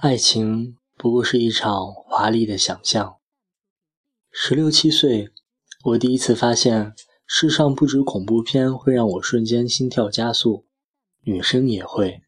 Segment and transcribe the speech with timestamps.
[0.00, 3.18] 爱情不过是一场华丽的想象。
[4.32, 5.30] 十六七岁，
[5.84, 10.66] 我第一次发现世上不止恐怖片会让我瞬间心跳加速，
[11.20, 12.22] 女生也会。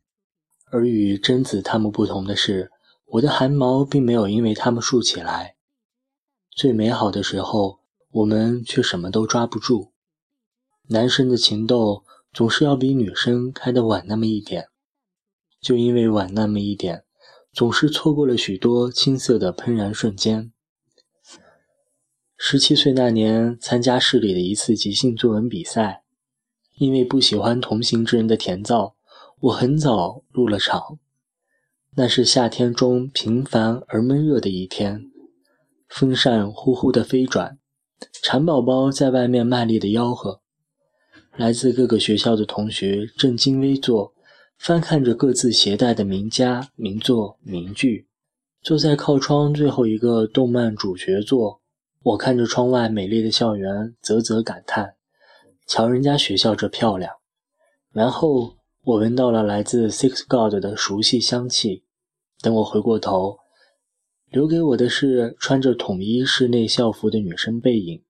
[0.71, 2.71] 而与贞子她们不同的是，
[3.07, 5.57] 我的汗毛并没有因为她们竖起来。
[6.51, 9.93] 最美好的时候，我们却什么都抓不住。
[10.89, 14.69] 男生的情窦总是要比女生开得晚那么一点，
[15.61, 17.04] 就因为晚那么一点。
[17.55, 20.51] 总是错过了许多青涩的怦然瞬间。
[22.37, 26.03] 十七岁那年，参加市里的一次即兴作文比赛，
[26.79, 28.95] 因为不喜欢同行之人的甜燥，
[29.39, 30.99] 我很早入了场。
[31.97, 35.13] 那是夏天中平凡而闷热的一天，
[35.89, 37.61] 风扇呼呼的飞转，
[38.21, 40.41] 蚕宝宝在外面卖力的吆喝，
[41.37, 44.14] 来自各个学校的同学正襟危坐。
[44.65, 48.07] 翻看着各自携带的名家名作名句，
[48.63, 51.61] 坐在靠窗最后一个动漫主角座，
[52.03, 54.95] 我看着窗外美丽的校园，啧啧感叹：
[55.67, 57.13] 瞧人家学校这漂亮。
[57.93, 61.85] 然后我闻到了来自 Six God 的熟悉香气。
[62.41, 63.41] 等我回过头，
[64.31, 68.03] 留给我的是穿着统一室内校服的女生背影。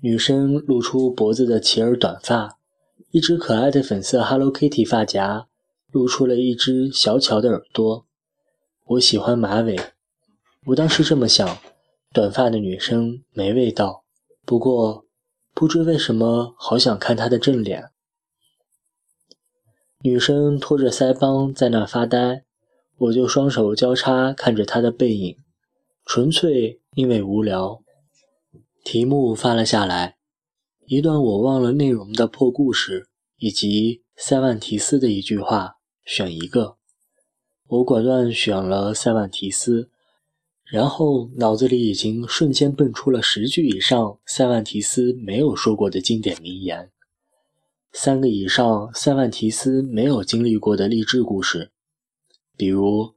[0.00, 2.57] 女生露出脖子的齐耳短发。
[3.10, 5.46] 一只可爱的粉色 Hello Kitty 发夹，
[5.90, 8.04] 露出了一只小巧的耳朵。
[8.84, 9.78] 我喜欢马尾，
[10.66, 11.58] 我当时这么想。
[12.12, 14.04] 短发的女生没味道，
[14.44, 15.06] 不过
[15.54, 17.90] 不知为什么好想看她的正脸。
[20.00, 22.44] 女生托着腮帮在那发呆，
[22.98, 25.36] 我就双手交叉看着她的背影，
[26.04, 27.82] 纯粹因为无聊。
[28.84, 30.17] 题目发了下来。
[30.90, 36.78] 一段我忘了内容的破故事，以及塞万提斯的一句话，选一个。
[37.66, 39.90] 我果断选了塞万提斯，
[40.64, 46.90] 然后脑子里已经瞬间蹦出了十句以上塞万提斯没有说过的经典名言，
[47.92, 51.70] 三个以上塞万提斯没有经历过的励志故事，
[52.56, 53.14] 比如：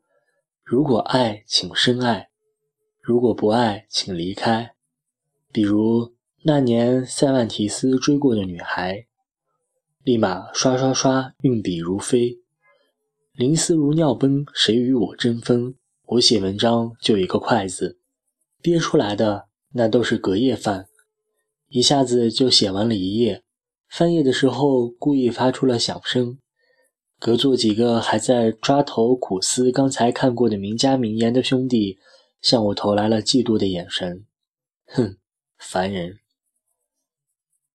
[0.66, 2.28] 如果爱，请深爱；
[3.00, 4.74] 如果不爱，请离开。
[5.54, 6.12] 比如。
[6.44, 9.06] 那年，塞万提斯追过的女孩，
[10.04, 12.40] 立马刷刷刷，运笔如飞，
[13.34, 14.44] 灵思如尿崩。
[14.52, 15.76] 谁与我争锋？
[16.04, 18.00] 我写文章就一个快字，
[18.60, 20.88] 憋出来的那都是隔夜饭，
[21.68, 23.44] 一下子就写完了一页。
[23.88, 26.40] 翻页的时候，故意发出了响声，
[27.20, 32.00] 隔座几个还在抓头苦思刚才看过的名家名言的兄弟，
[32.42, 34.26] 向我投来了嫉妒的眼神。
[34.88, 35.18] 哼，
[35.60, 36.18] 烦人。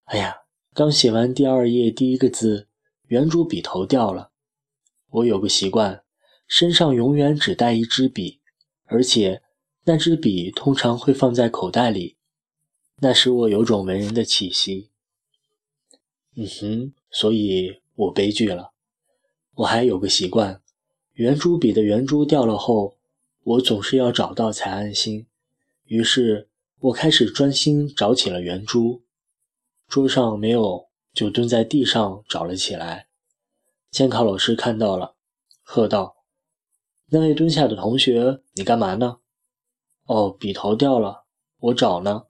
[0.06, 2.68] 哎呀，刚写完第二页第一个字，
[3.08, 4.30] 圆珠笔头掉了。
[5.10, 6.04] 我有个习惯，
[6.46, 8.40] 身上永远只带一支笔，
[8.84, 9.42] 而且
[9.84, 12.16] 那支笔通常会放在口袋里，
[13.00, 14.90] 那使我有种文人的气息。
[16.36, 18.70] 嗯哼，所以我悲剧了。
[19.56, 20.62] 我还有个习惯，
[21.14, 22.96] 圆珠笔的圆珠掉了后，
[23.42, 25.26] 我总是要找到才安心。
[25.86, 29.02] 于是我开始专心找起了圆珠。
[29.88, 33.06] 桌上没有，就蹲在地上找了起来。
[33.90, 35.14] 监考老师看到了，
[35.62, 36.16] 喝道
[37.10, 39.18] ：“那位蹲下的同学，你干嘛呢
[40.06, 41.24] ？”“哦，笔头掉了，
[41.58, 42.24] 我找呢。”“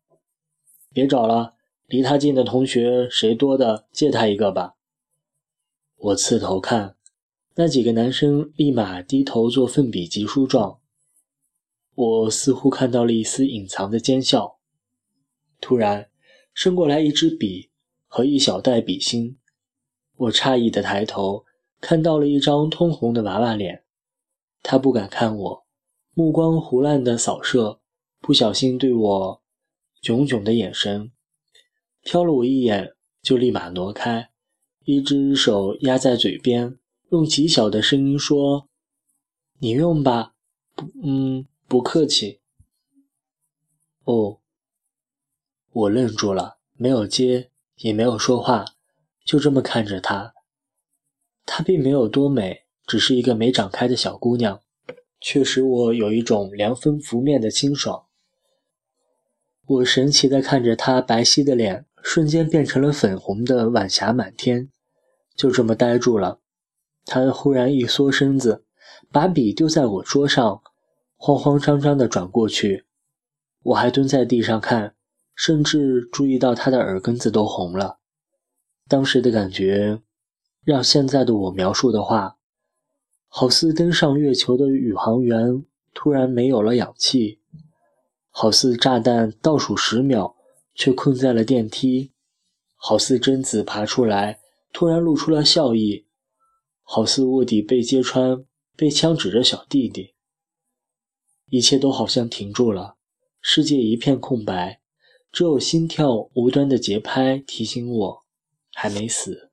[0.92, 1.54] 别找了，
[1.86, 4.74] 离他近的同学谁多的，借他一个吧。”
[5.96, 6.96] 我刺头看，
[7.54, 10.78] 那几个男生立马低头做奋笔疾书状。
[11.94, 14.58] 我似乎看到了一丝隐藏的奸笑。
[15.58, 16.10] 突然。
[16.56, 17.68] 伸过来一支笔
[18.06, 19.36] 和一小袋笔芯，
[20.16, 21.44] 我诧异的抬头，
[21.82, 23.84] 看到了一张通红的娃娃脸。
[24.62, 25.66] 他不敢看我，
[26.14, 27.82] 目光胡乱的扫射，
[28.20, 29.42] 不小心对我
[30.00, 31.12] 炯炯的眼神，
[32.02, 34.30] 瞟了我一眼，就立马挪开，
[34.86, 36.78] 一只手压在嘴边，
[37.10, 38.66] 用极小的声音说
[39.60, 40.32] ：“你用吧，
[40.74, 42.40] 不，嗯，不客气。”
[44.04, 44.40] 哦。
[45.76, 48.64] 我愣住了，没有接，也没有说话，
[49.26, 50.32] 就这么看着她。
[51.44, 54.62] 她并没有多美，只是一个没长开的小姑娘，
[55.20, 58.06] 却使我有一种凉风拂面的清爽。
[59.66, 64.70] 我神奇地看着她白皙的脸，瞬间变成了粉红的晚霞满天，
[65.34, 66.40] 就这么呆住了。
[67.04, 68.64] 她忽然一缩身子，
[69.12, 70.62] 把笔丢在我桌上，
[71.18, 72.86] 慌慌张张地转过去。
[73.62, 74.94] 我还蹲在地上看。
[75.36, 77.98] 甚至注意到他的耳根子都红了，
[78.88, 80.00] 当时的感觉，
[80.64, 82.38] 让现在的我描述的话，
[83.28, 85.62] 好似登上月球的宇航员
[85.92, 87.38] 突然没有了氧气，
[88.30, 90.34] 好似炸弹倒数十秒
[90.74, 92.12] 却困在了电梯，
[92.74, 94.40] 好似贞子爬出来
[94.72, 96.06] 突然露出了笑意，
[96.82, 98.42] 好似卧底被揭穿
[98.74, 100.14] 被枪指着小弟弟，
[101.50, 102.96] 一切都好像停住了，
[103.42, 104.80] 世界一片空白。
[105.36, 108.24] 只有心跳无端的节拍提醒我
[108.72, 109.50] 还没死，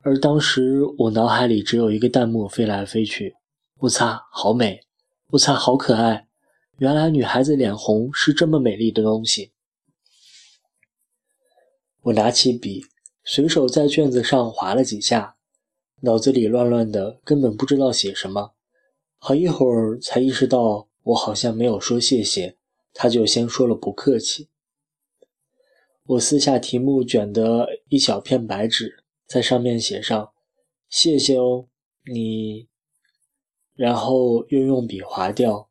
[0.00, 3.36] 而当时我脑海里只有一个弹幕飞来飞去
[3.80, 4.82] ：“我擦，好美！
[5.28, 6.28] 我擦，好可爱！
[6.76, 9.52] 原来女孩子脸红是这么美丽的东西。”
[12.04, 12.84] 我拿起笔，
[13.24, 15.36] 随手在卷子上划了几下，
[16.02, 18.52] 脑子里乱乱的，根本不知道写什么。
[19.16, 22.58] 好一会儿才意识到，我好像没有说谢谢。
[22.92, 24.48] 他就先说了不客气。
[26.04, 30.32] 我撕下题目卷的一小片白纸，在上面写上
[30.88, 31.68] “谢谢哦，
[32.10, 32.66] 你”，
[33.76, 35.68] 然后又用笔划掉，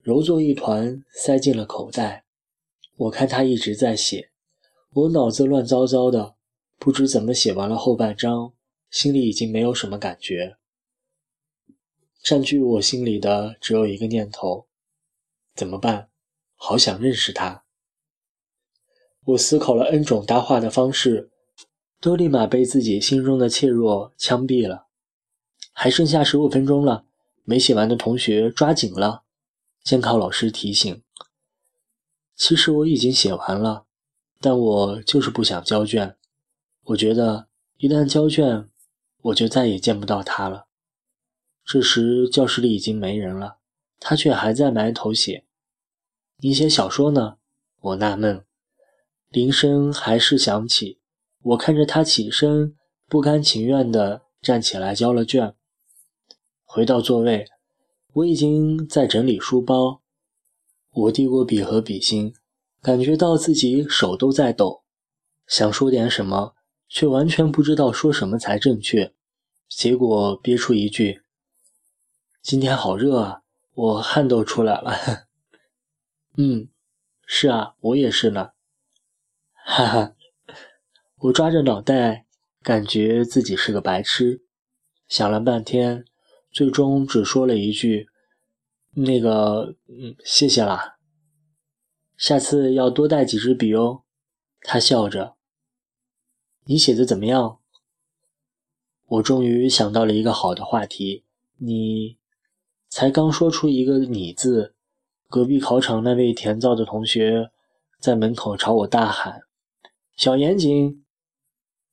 [0.00, 2.24] 揉作一团，塞进了口袋。
[2.96, 4.30] 我看他一直在写，
[4.94, 6.36] 我脑子乱糟糟的，
[6.78, 8.54] 不知怎么写完了后半章，
[8.90, 10.56] 心里已经没有什么感觉。
[12.22, 14.66] 占据我心里的只有一个念头：
[15.54, 16.08] 怎么办？
[16.56, 17.62] 好想认识他。
[19.24, 21.30] 我思考了 N 种搭话的方式，
[22.00, 24.86] 都立马被自己心中的怯弱枪毙了。
[25.72, 27.04] 还剩下十五分钟了，
[27.44, 29.24] 没写完的同学抓紧了。
[29.84, 31.02] 监考老师提醒。
[32.34, 33.84] 其实我已经写完了，
[34.40, 36.16] 但我就是不想交卷。
[36.84, 37.48] 我觉得
[37.78, 38.68] 一旦交卷，
[39.22, 40.66] 我就再也见不到他了。
[41.64, 43.56] 这时教室里已经没人了，
[43.98, 45.44] 他却还在埋头写。
[46.40, 47.38] 你写小说呢？
[47.80, 48.44] 我纳闷。
[49.30, 50.98] 铃声还是响起，
[51.42, 52.76] 我看着他起身，
[53.08, 55.54] 不甘情愿地站起来交了卷。
[56.64, 57.46] 回到座位，
[58.12, 60.02] 我已经在整理书包。
[60.92, 62.34] 我递过笔和笔芯，
[62.82, 64.82] 感觉到自己手都在抖，
[65.46, 66.54] 想说点什么，
[66.86, 69.14] 却完全不知道说什么才正确。
[69.68, 71.22] 结果憋出一句
[72.42, 73.42] ：“今天好热啊，
[73.72, 75.24] 我汗都出来了。”
[76.38, 76.68] 嗯，
[77.26, 78.50] 是啊，我也是呢。
[79.64, 80.14] 哈哈，
[81.16, 82.26] 我抓着脑袋，
[82.62, 84.44] 感觉自己是个白痴。
[85.08, 86.04] 想了半天，
[86.50, 88.08] 最终只说了一句
[88.94, 90.98] ：“那个，嗯，谢谢啦。
[92.16, 94.02] 下次要多带几支笔哦。”
[94.60, 95.36] 他笑着。
[96.66, 97.60] 你写的怎么样？
[99.06, 101.24] 我终于想到了一个好的话题。
[101.56, 102.18] 你
[102.88, 104.75] 才刚说出一个“你”字。
[105.28, 107.50] 隔壁考场那位甜躁的同学
[108.00, 109.40] 在门口朝我大喊
[110.16, 111.04] ：“小严谨，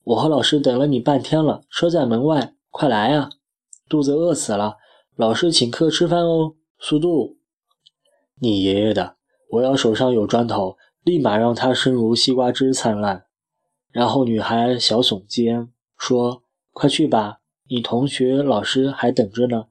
[0.03, 3.29] 我和老师等了你半天了，车在门外，快来呀！
[3.89, 4.77] 肚子饿死了，
[5.15, 7.37] 老师请客吃饭哦，速度！
[8.39, 9.17] 你爷爷的！
[9.49, 13.25] 我要手上有砖头，立马让他生如西瓜汁灿烂。”
[13.91, 19.65] 然后女孩小耸肩说：“快去吧，你同学老师还等着呢。”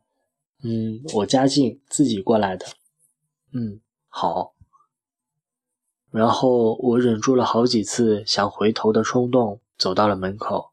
[0.65, 2.67] 嗯，我家近，自己过来的。
[3.53, 4.55] 嗯，好。
[6.11, 10.73] 然后我忍住了好几次想回头的冲动，走到了门口，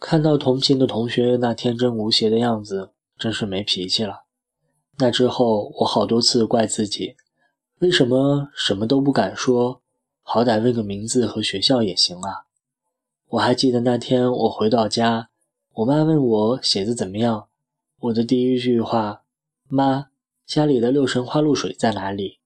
[0.00, 4.24] 看到同行的同学那天真无邪的样子，真是没脾气了。
[4.98, 7.16] 那之后，我好多次怪自己，
[7.78, 9.80] 为什么什么都不敢说，
[10.22, 12.46] 好歹问个名字和学校也行啊。
[13.28, 15.30] 我还记得那天我回到家，
[15.74, 17.46] 我妈问我写的怎么样，
[18.00, 19.22] 我的第一句话，
[19.68, 20.09] 妈。
[20.50, 22.40] 家里的六神花露水在哪里？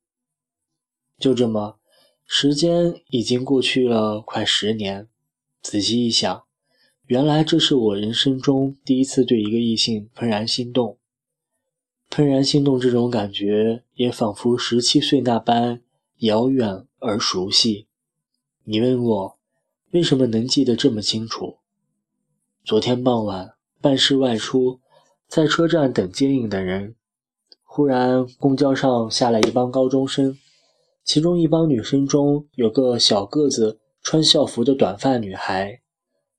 [1.19, 1.79] 就这么，
[2.27, 5.09] 时间已经过去了快十年。
[5.63, 6.45] 仔细一想，
[7.07, 10.99] 原来这是我人生中第一次对一个异性怦然心动。
[12.11, 15.81] 怦然心动这种感觉，也仿佛十七岁那般
[16.19, 17.87] 遥远而熟悉。
[18.65, 19.39] 你问我，
[19.93, 21.57] 为什么能记得这么清楚？
[22.67, 24.81] 昨天傍晚，办事外出，
[25.27, 26.97] 在车站等接应的人。
[27.77, 30.39] 忽然，公交上下来一帮高中生，
[31.03, 35.81] 其中一帮女生中有个小个子、穿校服的短发女孩，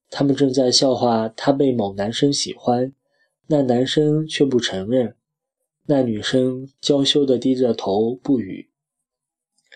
[0.09, 2.93] 他们正在笑话她被某男生喜欢，
[3.47, 5.17] 那男生却不承认。
[5.87, 8.69] 那女生娇羞地低着头不语。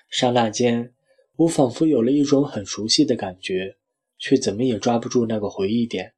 [0.10, 0.94] 刹那间，
[1.36, 3.76] 我仿佛有了一种很熟悉的感觉，
[4.18, 6.14] 却怎么也抓不住那个回忆点。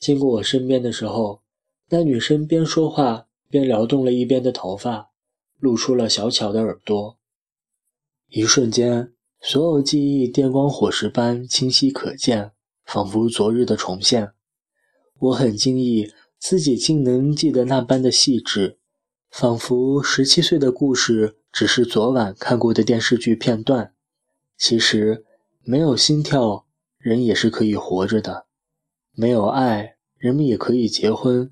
[0.00, 1.42] 经过我身边的时候，
[1.90, 3.28] 那女生边说话。
[3.52, 5.10] 便撩动了一边的头发，
[5.58, 7.18] 露出了小巧的耳朵。
[8.30, 12.52] 一瞬间，所有记忆电光火石般清晰可见，
[12.86, 14.30] 仿佛昨日的重现。
[15.18, 18.78] 我很惊异，自己竟能记得那般的细致，
[19.30, 23.92] 仿佛十七岁的故事只是昨晚看过的电视剧片段。
[24.56, 25.26] 其实，
[25.62, 26.64] 没有心跳，
[26.96, 28.46] 人也是可以活着的；
[29.12, 31.50] 没有爱，人们也可以结婚；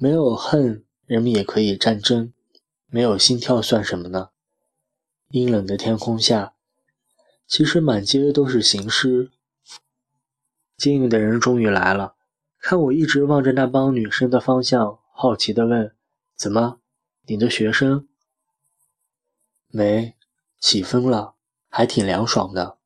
[0.00, 2.34] 没有恨，人们也可以战争。
[2.90, 4.28] 没有心跳算什么呢？
[5.30, 6.54] 阴冷的天空下，
[7.46, 9.30] 其实满街都是行尸。
[10.76, 12.14] 接应的人终于来了。
[12.58, 15.94] 看我一直望着那帮女生的方向，好奇地问
[16.36, 16.80] ：“怎么，
[17.26, 18.06] 你的学生？”
[19.68, 20.14] 没，
[20.60, 21.34] 起风了，
[21.68, 22.77] 还挺凉爽的。